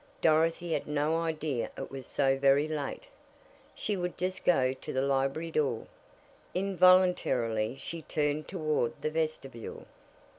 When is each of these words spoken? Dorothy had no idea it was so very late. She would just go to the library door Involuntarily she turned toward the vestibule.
Dorothy 0.19 0.73
had 0.73 0.87
no 0.87 1.17
idea 1.21 1.69
it 1.77 1.91
was 1.91 2.07
so 2.07 2.35
very 2.35 2.67
late. 2.67 3.03
She 3.75 3.95
would 3.95 4.17
just 4.17 4.43
go 4.43 4.73
to 4.73 4.91
the 4.91 5.01
library 5.03 5.51
door 5.51 5.85
Involuntarily 6.55 7.77
she 7.79 8.01
turned 8.01 8.47
toward 8.47 8.99
the 9.03 9.11
vestibule. 9.11 9.85